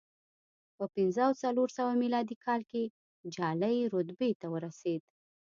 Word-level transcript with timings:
په 0.77 0.83
پنځه 0.95 1.21
او 1.27 1.33
څلور 1.43 1.69
سوه 1.77 1.91
میلادي 2.01 2.35
کال 2.45 2.61
کې 2.71 2.83
جالۍ 3.35 3.75
رتبې 3.93 4.31
ته 4.41 4.47
ورسېد 4.53 5.01